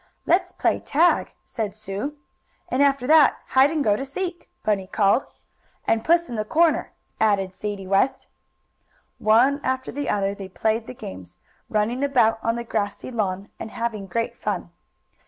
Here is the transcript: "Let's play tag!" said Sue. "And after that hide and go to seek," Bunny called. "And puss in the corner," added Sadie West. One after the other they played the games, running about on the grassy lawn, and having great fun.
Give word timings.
"Let's 0.25 0.51
play 0.51 0.79
tag!" 0.79 1.31
said 1.45 1.75
Sue. 1.75 2.17
"And 2.69 2.81
after 2.81 3.05
that 3.05 3.37
hide 3.49 3.69
and 3.69 3.83
go 3.83 3.95
to 3.95 4.03
seek," 4.03 4.49
Bunny 4.63 4.87
called. 4.87 5.27
"And 5.85 6.03
puss 6.03 6.27
in 6.27 6.37
the 6.37 6.43
corner," 6.43 6.91
added 7.19 7.53
Sadie 7.53 7.85
West. 7.85 8.25
One 9.19 9.61
after 9.63 9.91
the 9.91 10.09
other 10.09 10.33
they 10.33 10.49
played 10.49 10.87
the 10.87 10.95
games, 10.95 11.37
running 11.69 12.03
about 12.03 12.39
on 12.41 12.55
the 12.55 12.63
grassy 12.63 13.11
lawn, 13.11 13.49
and 13.59 13.69
having 13.69 14.07
great 14.07 14.35
fun. 14.35 14.71